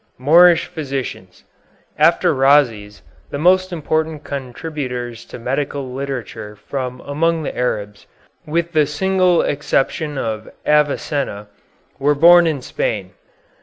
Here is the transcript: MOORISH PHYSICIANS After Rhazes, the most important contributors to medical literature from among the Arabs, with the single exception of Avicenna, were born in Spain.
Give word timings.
MOORISH 0.17 0.65
PHYSICIANS 0.65 1.43
After 1.95 2.33
Rhazes, 2.33 3.01
the 3.29 3.37
most 3.37 3.71
important 3.71 4.23
contributors 4.23 5.23
to 5.25 5.37
medical 5.37 5.93
literature 5.93 6.55
from 6.55 7.01
among 7.01 7.43
the 7.43 7.55
Arabs, 7.55 8.07
with 8.47 8.71
the 8.71 8.87
single 8.87 9.43
exception 9.43 10.17
of 10.17 10.49
Avicenna, 10.65 11.49
were 11.99 12.15
born 12.15 12.47
in 12.47 12.63
Spain. 12.63 13.11